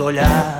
como 0.00 0.59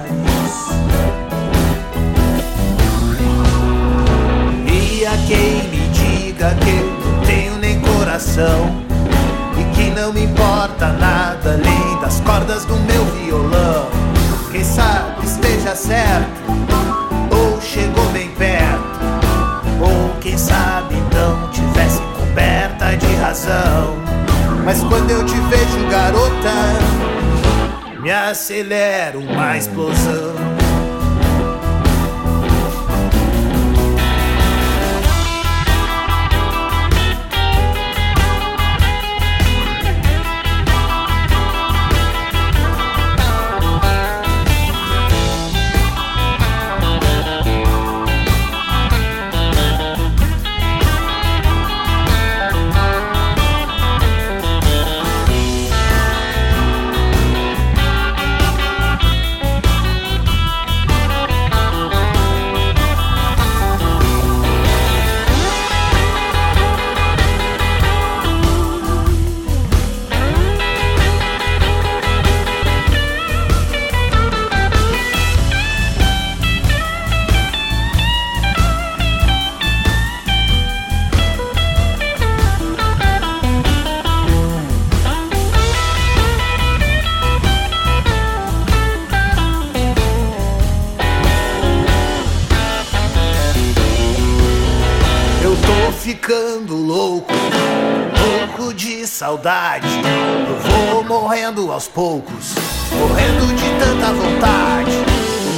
aos 101.80 101.88
poucos, 101.88 102.54
morrendo 102.98 103.46
de 103.54 103.64
tanta 103.78 104.12
vontade 104.12 104.90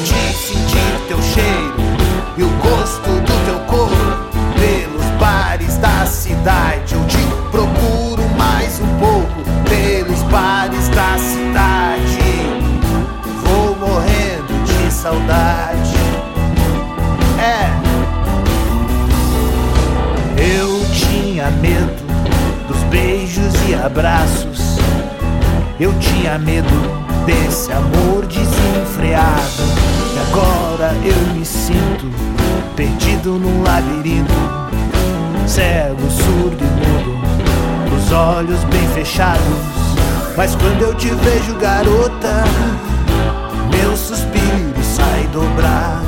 de 0.04 0.32
sentir 0.36 1.08
teu 1.08 1.20
cheiro 1.20 1.74
e 2.38 2.44
o 2.44 2.48
gosto 2.58 3.10
do 3.10 3.44
teu 3.44 3.58
corpo 3.66 3.96
pelos 4.54 5.04
bares 5.18 5.78
da 5.78 6.06
cidade. 6.06 6.94
Eu 6.94 7.04
te 7.08 7.18
procuro 7.50 8.22
mais 8.38 8.78
um 8.78 8.86
pouco 9.00 9.42
pelos 9.68 10.22
bares 10.30 10.88
da 10.90 11.18
cidade. 11.18 12.22
Vou 13.42 13.74
morrendo 13.74 14.62
de 14.64 14.92
saudade. 14.92 15.96
É. 17.40 17.68
Eu 20.40 20.86
tinha 20.92 21.50
medo 21.50 22.06
dos 22.68 22.80
beijos 22.84 23.52
e 23.68 23.74
abraços. 23.74 24.51
Eu 25.82 25.92
tinha 25.98 26.38
medo 26.38 26.68
desse 27.26 27.72
amor 27.72 28.24
desenfreado. 28.26 29.64
E 30.14 30.18
agora 30.28 30.94
eu 31.04 31.34
me 31.34 31.44
sinto 31.44 32.08
perdido 32.76 33.32
num 33.32 33.64
labirinto, 33.64 34.32
cego, 35.44 36.08
surdo 36.08 36.62
e 36.62 36.86
mudo, 36.86 37.96
os 37.96 38.12
olhos 38.12 38.62
bem 38.66 38.86
fechados. 38.94 39.42
Mas 40.36 40.54
quando 40.54 40.82
eu 40.82 40.94
te 40.94 41.08
vejo, 41.08 41.56
garota, 41.56 42.44
meu 43.76 43.96
suspiro 43.96 44.84
sai 44.84 45.26
dobrado. 45.32 46.01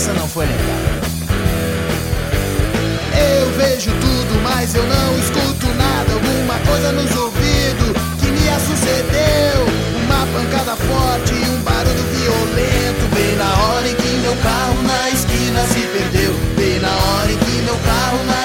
essa 0.00 0.14
não 0.14 0.26
foi 0.26 0.46
legal. 0.46 0.80
Eu 3.38 3.50
vejo 3.52 3.90
tudo, 4.00 4.40
mas 4.42 4.74
eu 4.74 4.82
não 4.84 5.18
escuto 5.18 5.66
nada. 5.76 6.12
Alguma 6.14 6.58
coisa 6.60 6.90
nos 6.92 7.14
ouvidos 7.16 7.92
que 8.18 8.28
me 8.28 8.40
sucedeu. 8.66 9.60
Uma 10.04 10.24
pancada 10.32 10.74
forte 10.76 11.34
e 11.34 11.50
um 11.50 11.60
barulho 11.60 12.04
violento. 12.16 13.14
Bem 13.14 13.36
na 13.36 13.52
hora 13.62 13.88
em 13.88 13.94
que 13.94 14.08
meu 14.22 14.34
carro 14.36 14.82
na 14.84 15.10
esquina 15.10 15.66
se 15.66 15.80
perdeu. 15.80 16.32
Bem 16.56 16.80
na 16.80 16.88
hora 16.88 17.32
em 17.32 17.36
que 17.36 17.62
meu 17.62 17.76
carro 17.76 18.24
na 18.24 18.39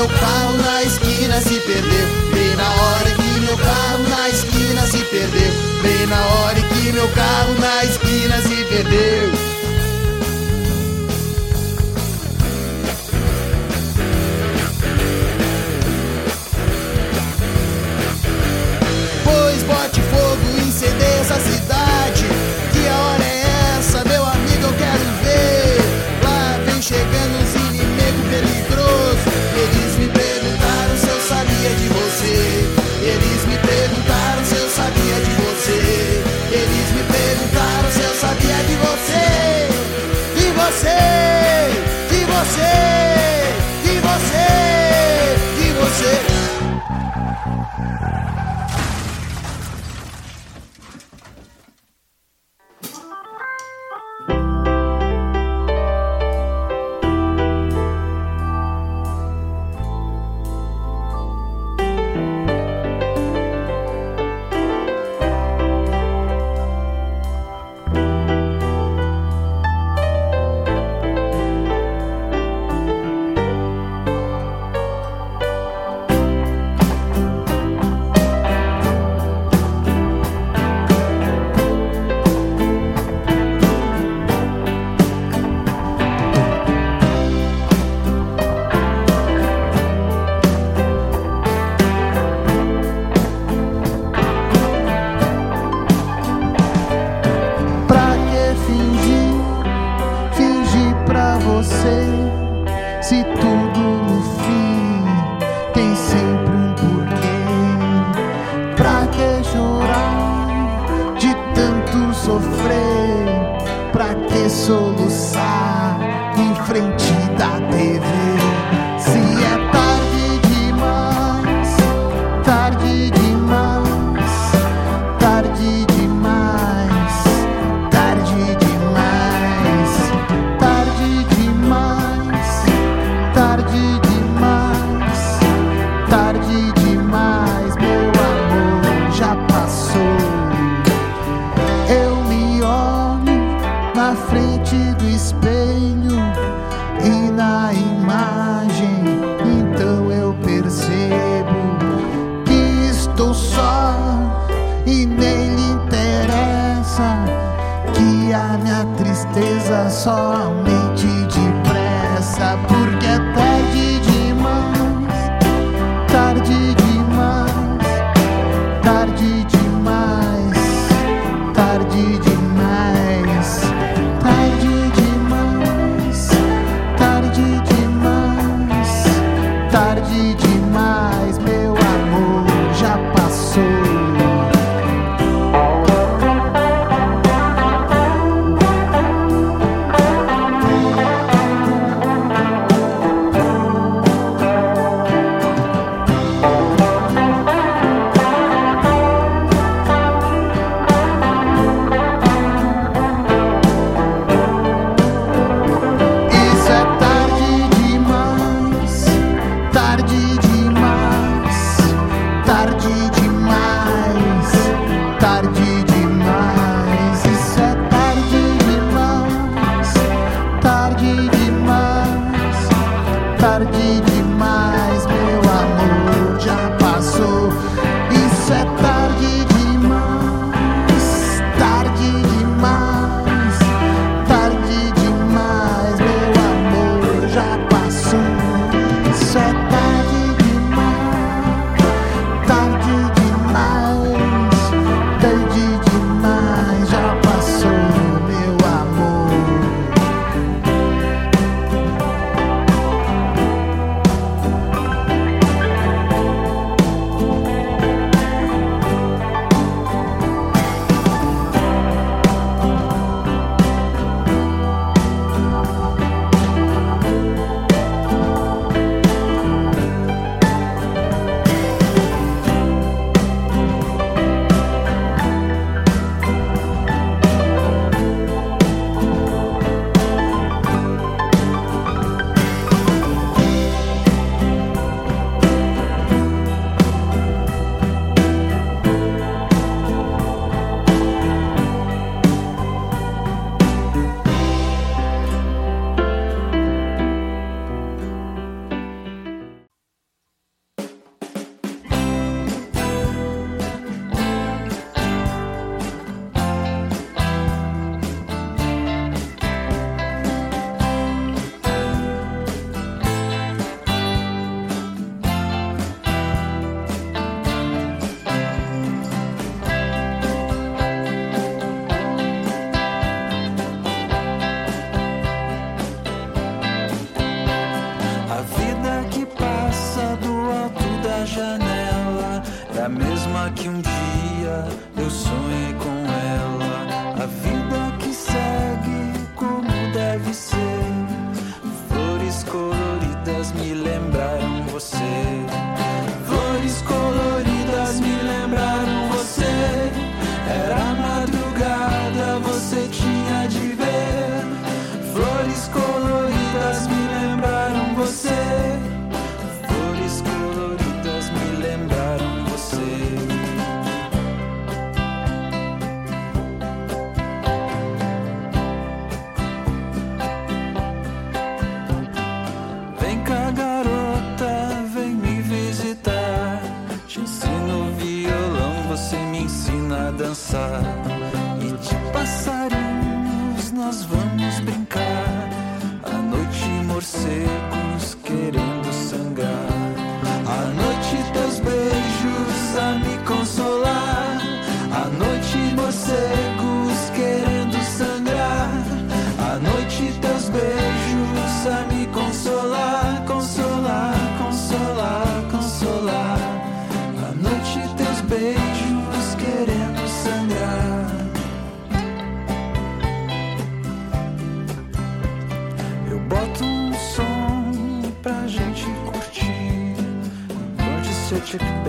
meu 0.00 0.08
carro 0.08 0.56
na 0.56 0.82
esquina 0.82 1.40
se 1.42 1.60
perdeu. 1.60 2.08
Bem 2.32 2.56
na 2.56 2.70
hora 2.70 3.10
que 3.10 3.40
meu 3.40 3.56
carro 3.58 4.08
na 4.08 4.28
esquina 4.30 4.86
se 4.86 5.04
perdeu. 5.04 5.52
Bem 5.82 6.06
na 6.06 6.26
hora 6.26 6.62
que 6.62 6.92
meu 6.92 7.08
carro 7.10 7.54
na 7.60 7.84
esquina 7.84 8.40
se 8.40 8.64
perdeu. 8.64 9.49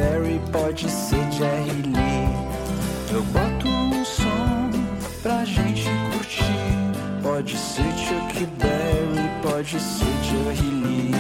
Berry, 0.01 0.41
pode 0.51 0.89
ser 0.89 1.31
Jerry 1.31 1.83
Lee. 1.83 3.13
Eu 3.13 3.21
boto 3.25 3.67
um 3.67 4.03
som 4.03 4.71
pra 5.21 5.45
gente 5.45 5.83
curtir. 6.11 6.43
Pode 7.21 7.55
ser 7.55 7.83
Chuck 7.83 8.45
Berry, 8.57 9.29
pode 9.43 9.79
ser 9.79 10.15
Jerry 10.23 10.69
Lee. 10.69 11.11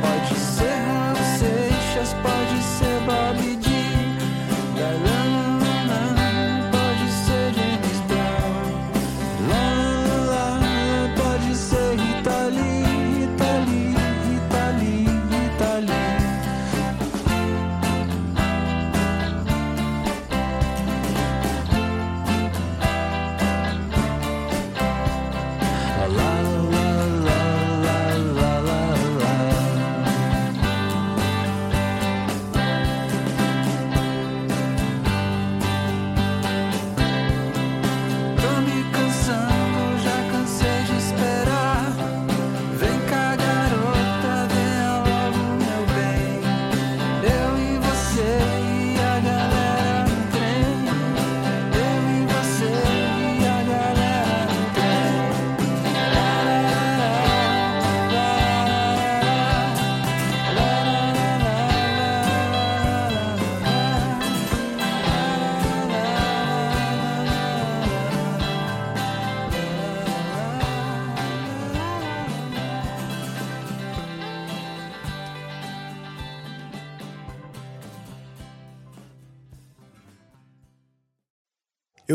Pode 0.00 0.38
ser 0.38 0.76
Raul 0.86 1.16
Seixas, 1.36 2.14
pode 2.22 2.62
ser 2.62 3.00
Bob. 3.06 3.48
La, 4.78 5.27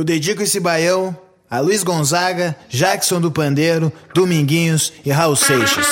Eu 0.03 0.05
dedico 0.05 0.43
esse 0.43 0.59
baião 0.59 1.17
a 1.49 1.61
Luiz 1.61 1.81
Gonzaga, 1.81 2.57
Jackson 2.67 3.21
do 3.21 3.31
Pandeiro, 3.31 3.89
Dominguinhos 4.13 4.91
e 5.05 5.11
Raul 5.13 5.33
Seixas. 5.33 5.87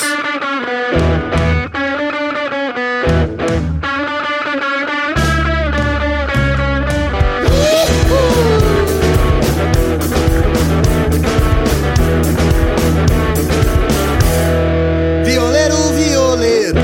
Violeiro, 15.24 15.76
violeiro, 15.94 16.80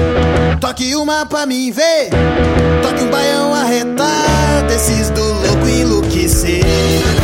toque 0.58 0.96
uma 0.96 1.26
pra 1.26 1.44
mim 1.44 1.70
ver. 1.70 2.08
Toque 2.80 3.02
um 3.02 3.10
baião 3.10 3.52
arretado, 3.52 4.72
esses 4.72 5.10
do 5.10 5.22
louco 5.22 5.68
enlouquecer. 5.68 7.17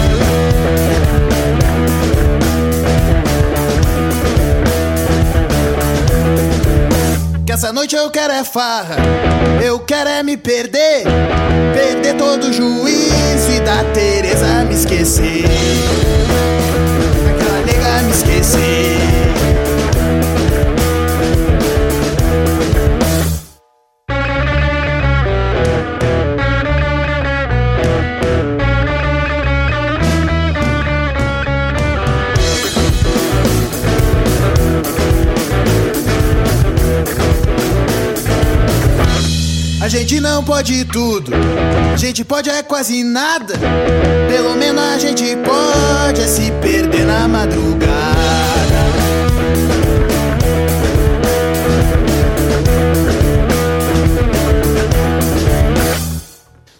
Essa 7.54 7.72
noite 7.72 7.94
eu 7.94 8.10
quero 8.10 8.32
é 8.32 8.42
farra, 8.42 8.96
eu 9.64 9.78
quero 9.78 10.10
é 10.10 10.24
me 10.24 10.36
perder. 10.36 11.04
Perder 11.72 12.16
todo 12.16 12.48
o 12.48 12.52
juízo 12.52 13.52
e 13.52 13.60
da 13.60 13.84
Tereza 13.92 14.64
me 14.64 14.74
esquecer. 14.74 15.44
Aquela 17.30 17.64
nega 17.64 18.02
me 18.02 18.10
esquecer. 18.10 19.23
A 39.85 39.88
gente 39.88 40.18
não 40.18 40.42
pode 40.42 40.83
tudo, 40.87 41.31
a 41.92 41.97
gente 41.99 42.25
pode 42.25 42.49
é 42.49 42.62
quase 42.62 43.05
nada. 43.05 43.53
Pelo 44.31 44.57
menos 44.57 44.83
a 44.83 44.99
gente 44.99 45.37
pode 45.37 46.23
é 46.23 46.27
se 46.27 46.51
perder 46.53 47.05
na 47.05 47.29
madrugada. 47.29 47.85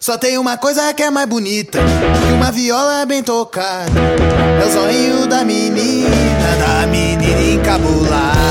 Só 0.01 0.17
tem 0.17 0.38
uma 0.38 0.57
coisa 0.57 0.95
que 0.95 1.03
é 1.03 1.11
mais 1.11 1.29
bonita 1.29 1.81
que 2.27 2.33
uma 2.33 2.51
viola 2.51 3.05
bem 3.05 3.23
tocada. 3.23 4.01
É 4.62 4.67
o 4.67 4.73
zoinho 4.73 5.27
da 5.27 5.45
menina, 5.45 6.09
da 6.59 6.87
menina 6.87 7.43
encabulada. 7.43 8.43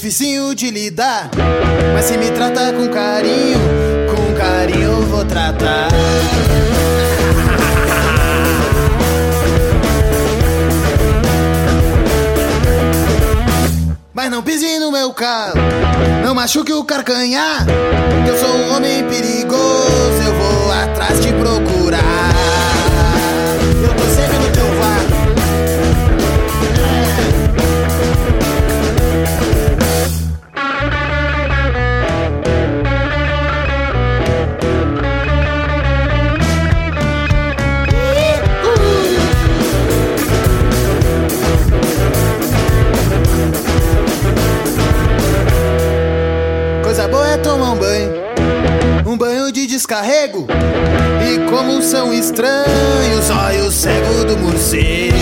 dificinho 0.00 0.54
de 0.54 0.70
lidar. 0.70 1.30
Mas 1.92 2.06
se 2.06 2.16
me 2.16 2.30
trata 2.30 2.72
com 2.72 2.88
carinho, 2.88 3.58
com 4.08 4.34
carinho 4.34 4.92
eu 4.92 5.02
vou 5.02 5.26
tratar. 5.26 5.88
Mas 14.14 14.30
não 14.30 14.42
pise 14.42 14.78
no 14.78 14.90
meu 14.90 15.12
carro, 15.12 15.56
não 16.24 16.34
machuque 16.34 16.72
o 16.72 16.82
carcanhar. 16.82 17.66
Que 18.24 18.30
eu 18.30 18.38
sou 18.38 18.56
um 18.56 18.76
homem 18.76 19.04
perigoso. 19.04 19.99
descarrego. 49.90 50.46
E 51.20 51.50
como 51.50 51.82
são 51.82 52.14
estranhos, 52.14 53.28
olha 53.28 53.64
o 53.64 53.72
cego 53.72 54.24
do 54.24 54.38
morcego. 54.38 55.16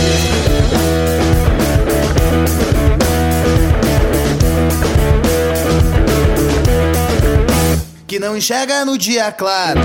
Que 8.07 8.19
não 8.19 8.37
enxerga 8.37 8.85
no 8.85 8.99
dia 8.99 9.33
claro, 9.33 9.81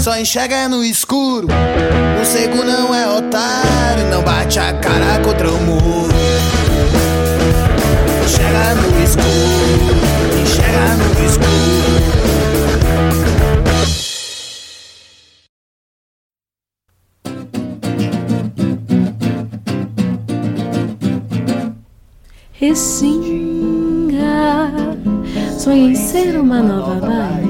só 0.00 0.18
enxerga 0.18 0.68
no 0.68 0.82
escuro. 0.82 1.46
O 2.20 2.24
cego 2.24 2.64
não 2.64 2.92
é 2.92 3.08
otário, 3.08 4.06
não 4.10 4.22
bate 4.22 4.58
a 4.58 4.72
cara 4.72 5.20
contra 5.22 5.48
o 5.48 5.60
muro. 5.60 6.14
Enxerga 8.24 8.74
no 8.74 9.04
escuro, 9.04 10.42
enxerga 10.42 10.96
no 10.96 11.26
escuro. 11.26 11.75
ser 26.16 26.38
uma 26.38 26.62
nova 26.62 26.94
vibe. 26.98 27.45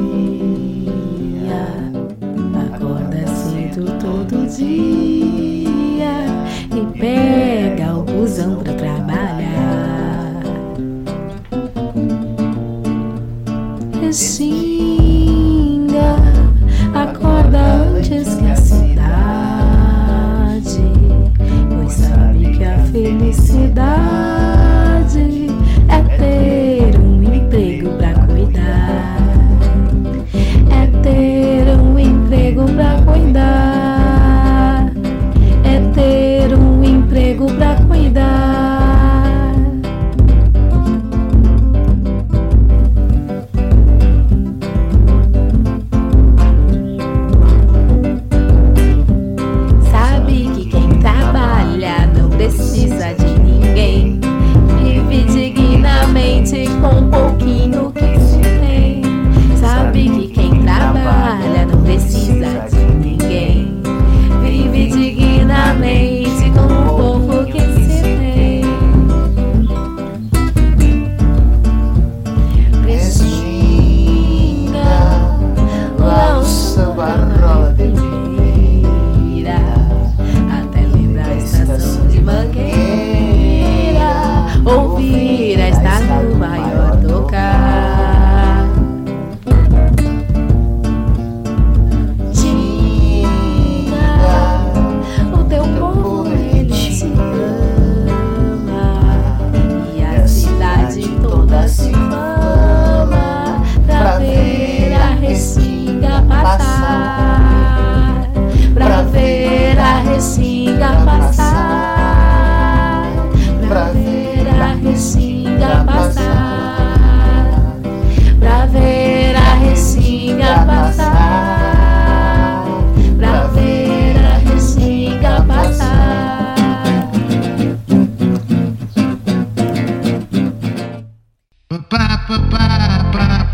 ba 131.90 131.98
ba 132.28 132.38
ba 132.50 132.66
ba. 132.68 132.96
ba 133.12 133.45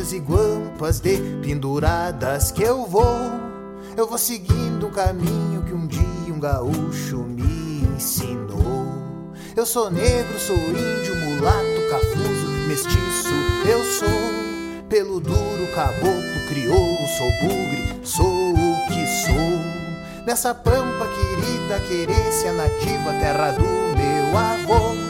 bombachas 0.00 0.12
e 0.12 0.18
guampas 0.18 1.00
de 1.00 1.18
penduradas 1.42 2.50
que 2.50 2.62
eu 2.62 2.86
vou. 2.86 3.30
Eu 3.96 4.06
vou 4.06 4.18
seguindo 4.18 4.86
o 4.86 4.90
caminho 4.90 5.62
que 5.62 5.74
um 5.74 5.86
dia 5.86 6.32
um 6.32 6.40
gaúcho 6.40 7.18
me 7.18 7.82
ensinou. 7.94 9.32
Eu 9.54 9.66
sou 9.66 9.90
negro, 9.90 10.38
sou 10.38 10.56
índio, 10.56 11.14
mulato, 11.16 11.88
cafuso, 11.90 12.48
mestiço, 12.66 13.34
eu 13.68 13.84
sou. 13.84 14.08
Pelo 14.88 15.20
duro, 15.20 15.66
caboclo, 15.74 16.46
crioulo, 16.48 17.06
sou 17.18 17.30
bugre, 17.42 18.00
sou 18.02 18.52
o 18.52 18.86
que 18.88 19.06
sou. 19.26 20.24
Nessa 20.26 20.54
pampa 20.54 21.06
querida, 21.06 21.80
querência 21.86 22.52
nativa, 22.52 23.12
terra 23.20 23.52
do 23.52 23.62
meu 23.62 24.36
avô. 24.36 25.09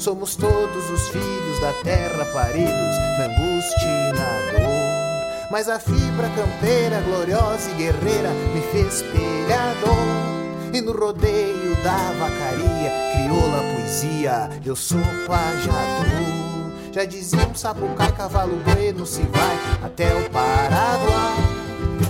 Somos 0.00 0.34
todos 0.34 0.90
os 0.90 1.08
filhos 1.08 1.60
da 1.60 1.74
terra 1.82 2.24
paridos 2.32 2.96
na 3.18 3.26
angústia 3.26 3.84
e 3.84 4.12
na 4.14 4.58
dor. 4.58 5.50
Mas 5.50 5.68
a 5.68 5.78
fibra 5.78 6.26
campeira, 6.30 7.02
gloriosa 7.02 7.70
e 7.70 7.74
guerreira, 7.74 8.30
me 8.54 8.62
fez 8.72 9.02
pelhador. 9.02 10.72
E 10.72 10.80
no 10.80 10.92
rodeio 10.92 11.76
da 11.84 12.12
vacaria, 12.18 12.90
crioula 13.12 13.62
poesia, 13.74 14.48
eu 14.64 14.74
sou 14.74 15.02
pajador. 15.26 16.72
Já 16.92 17.04
dizia 17.04 17.46
um 17.46 17.54
sapucai, 17.54 18.10
cavalo 18.12 18.56
bueno 18.56 19.04
se 19.04 19.20
vai 19.20 19.58
até 19.84 20.14
o 20.14 20.30
Paraguai. 20.30 21.36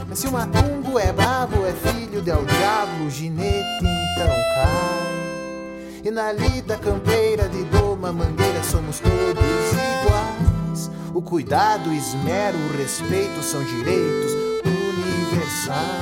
Mas 0.08 0.20
se 0.20 0.28
o 0.28 0.32
matungo 0.32 0.96
é 0.96 1.12
brabo, 1.12 1.66
é 1.66 1.72
filho 1.72 2.22
del 2.22 2.44
diabo, 2.44 3.06
o 3.06 3.10
ginete 3.10 3.84
então 3.84 4.28
cai. 4.54 5.00
E 6.02 6.10
na 6.10 6.32
lida 6.32 6.78
campeira 6.78 7.46
de 7.48 7.62
doma 8.00 8.12
mangueira 8.12 8.64
somos 8.64 8.98
todos 8.98 9.72
iguais. 9.72 10.90
O 11.12 11.20
cuidado, 11.20 11.90
o 11.90 11.92
esmero, 11.92 12.56
o 12.56 12.76
respeito 12.78 13.42
são 13.42 13.62
direitos 13.62 14.32
universais. 14.64 16.00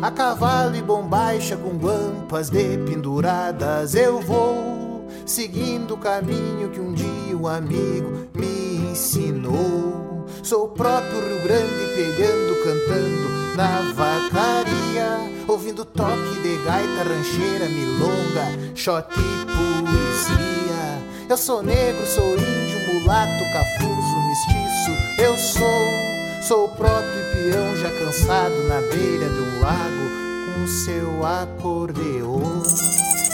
A 0.00 0.10
cavalo 0.10 0.76
e 0.76 0.82
bombaixa 0.82 1.56
com 1.56 1.70
guampas 1.70 2.48
dependuradas 2.48 3.94
eu 3.94 4.20
vou 4.20 5.08
Seguindo 5.24 5.94
o 5.94 5.96
caminho 5.96 6.68
que 6.70 6.80
um 6.80 6.92
dia 6.92 7.36
um 7.36 7.46
amigo 7.46 8.28
me 8.34 8.90
ensinou 8.90 10.01
Sou 10.42 10.64
o 10.64 10.68
próprio 10.68 11.20
Rio 11.20 11.42
Grande 11.42 11.86
pegando, 11.94 12.64
cantando 12.64 13.56
na 13.56 13.92
vacaria 13.92 15.32
Ouvindo 15.46 15.84
toque 15.84 16.40
de 16.42 16.56
gaita, 16.64 17.02
rancheira, 17.02 17.68
milonga, 17.68 18.74
shot 18.74 19.06
e 19.10 19.46
poesia. 19.46 21.02
Eu 21.28 21.36
sou 21.36 21.62
negro, 21.62 22.06
sou 22.06 22.24
índio, 22.34 22.94
mulato, 22.94 23.44
cafuso, 23.52 24.16
mestiço 24.28 25.20
Eu 25.20 25.36
sou. 25.36 26.42
Sou 26.42 26.64
o 26.64 26.68
próprio 26.70 27.22
peão 27.32 27.76
já 27.76 27.90
cansado 27.90 28.54
na 28.68 28.80
beira 28.80 29.28
de 29.28 29.40
um 29.40 29.60
lago 29.60 30.54
com 30.54 30.66
seu 30.66 31.26
acordeon. 31.26 32.62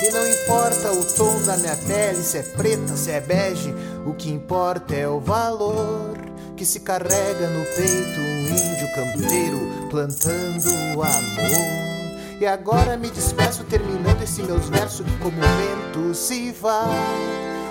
E 0.03 0.11
não 0.11 0.29
importa 0.29 0.39
importa 0.49 0.93
o 0.93 1.05
tom 1.05 1.43
da 1.43 1.57
minha 1.59 1.77
pele, 1.77 2.23
se 2.23 2.39
é 2.39 2.43
preta, 2.43 2.97
se 2.97 3.11
é 3.11 3.21
bege, 3.21 3.75
o 4.07 4.15
que 4.15 4.31
importa 4.31 4.95
é 4.95 5.07
o 5.07 5.21
valor 5.21 6.28
que 6.59 6.67
se 6.67 6.81
carrega 6.81 7.47
no 7.51 7.65
peito 7.67 8.19
um 8.19 8.49
índio 8.49 8.93
campeiro 8.93 9.89
plantando 9.89 10.69
amor. 11.01 12.41
E 12.41 12.47
agora 12.47 12.97
me 12.97 13.09
despeço 13.11 13.63
terminando 13.63 14.21
esse 14.23 14.43
meus 14.43 14.69
versos 14.69 15.07
como 15.23 15.39
o 15.39 15.41
vento 15.41 16.13
se 16.17 16.51
vai 16.51 16.91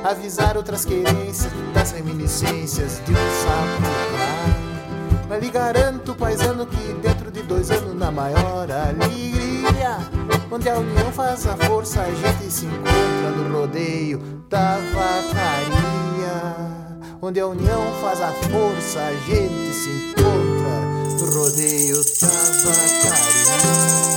avisar 0.06 0.56
outras 0.56 0.86
querências 0.86 1.52
das 1.74 1.92
reminiscências 1.92 3.02
de 3.06 3.12
um 3.12 3.16
sapo 3.16 3.82
Mas 5.28 5.44
lhe 5.44 5.50
garanto, 5.50 6.16
paisano, 6.16 6.66
que 6.66 6.94
dentro 7.02 7.30
de 7.30 7.44
dois 7.44 7.70
anos, 7.70 7.94
na 7.94 8.10
maior 8.10 8.72
alegria, 8.72 9.98
onde 10.50 10.70
a 10.70 10.78
união 10.78 11.12
faz 11.12 11.46
a 11.46 11.58
força, 11.58 12.04
a 12.04 12.10
gente 12.10 12.50
se 12.50 12.66
encontra 12.66 13.32
no 13.36 13.60
rodeio 13.60 14.20
da 14.50 14.78
vacaria. 14.94 16.67
Onde 17.22 17.40
a 17.40 17.48
união 17.48 17.82
faz 18.02 18.22
a 18.22 18.32
força, 18.32 19.00
a 19.00 19.14
gente 19.14 19.74
se 19.74 19.90
encontra 19.90 20.38
rodeio 21.34 21.96
da 22.22 22.28
vacaria. 22.64 24.17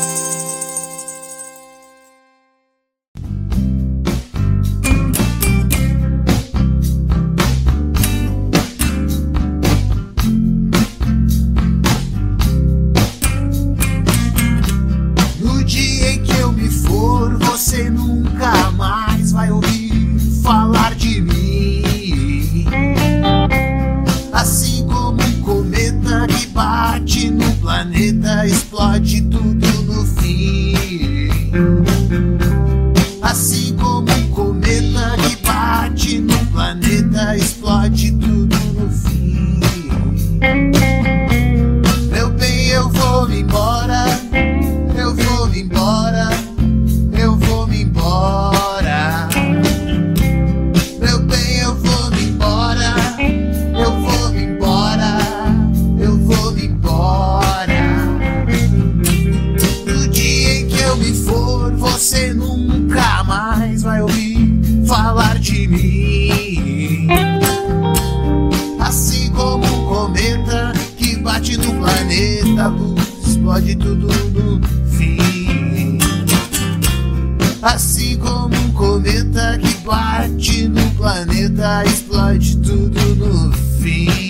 Assim 77.62 78.16
como 78.16 78.56
um 78.56 78.72
cometa 78.72 79.58
que 79.58 79.74
bate 79.84 80.66
no 80.68 80.90
planeta, 80.92 81.84
explode 81.84 82.56
tudo 82.56 83.14
no 83.16 83.52
fim. 83.82 84.29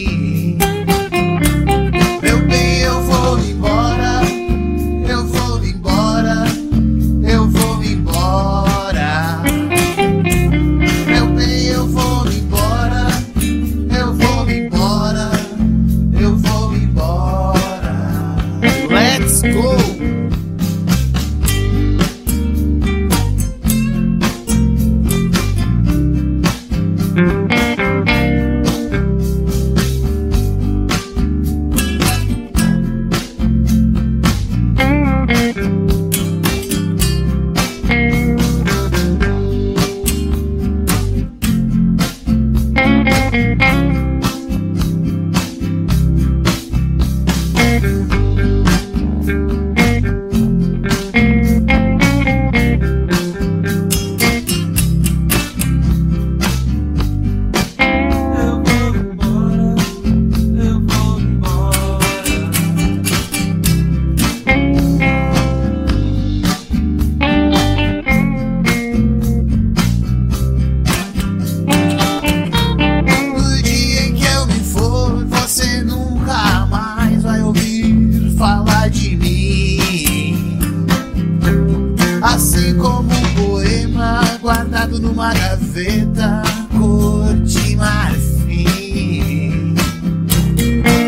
gaveta 85.70 86.42
cor 86.76 87.32
de 87.44 87.76
marfim. 87.76 89.74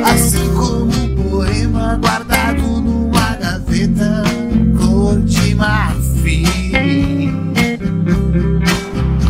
Assim 0.04 0.54
como 0.54 0.92
um 0.92 1.16
poema 1.16 1.98
guardado 2.00 2.62
numa 2.62 3.34
gaveta 3.34 4.22
cor 4.78 5.20
de 5.22 5.54
marfim. 5.56 6.44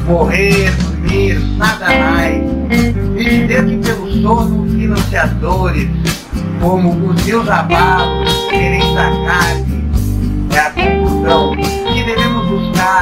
Morrer, 0.07 0.71
dormir, 0.77 1.41
nada 1.57 1.87
mais. 1.87 2.43
Vivendo 3.17 3.83
pelo 3.83 4.23
sono 4.23 4.69
financiadores, 4.69 5.89
como 6.61 7.09
os 7.09 7.21
seus 7.23 7.49
abalos 7.49 8.31
querem 8.51 8.95
da 8.95 9.11
carne. 9.25 9.83
É 10.51 10.59
a 10.59 10.92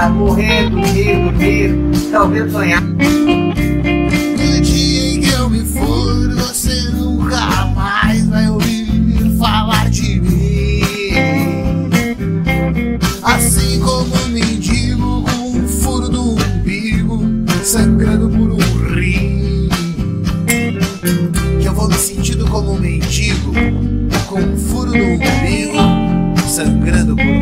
lá, 0.01 0.09
morrer, 0.09 0.71
dormir, 0.71 1.15
dormir, 1.25 2.11
talvez 2.11 2.51
sonhar. 2.51 2.81
No 2.81 4.61
dia 4.63 5.15
em 5.15 5.21
que 5.21 5.31
eu 5.31 5.51
me 5.51 5.61
for, 5.61 6.35
você 6.37 6.91
nunca 6.91 7.67
mais 7.75 8.27
vai 8.27 8.49
ouvir 8.49 9.37
falar 9.39 9.91
de 9.91 10.21
mim. 10.21 11.91
Assim 13.23 13.81
como 13.81 14.15
um 14.15 14.29
mendigo 14.29 15.23
com 15.23 15.59
um 15.59 15.69
furo 15.69 16.09
no 16.09 16.33
umbigo, 16.33 17.23
sangrando 17.63 18.31
por 18.31 18.53
um 18.53 18.95
rir, 18.95 19.69
Que 21.61 21.67
eu 21.67 21.75
vou 21.75 21.89
me 21.89 21.95
sentindo 21.95 22.47
como 22.49 22.73
um 22.73 22.79
mendigo, 22.79 23.53
com 24.27 24.41
um 24.41 24.57
furo 24.57 24.93
no 24.93 25.05
umbigo, 25.05 25.79
sangrando 26.49 27.15
por 27.15 27.27
um 27.27 27.40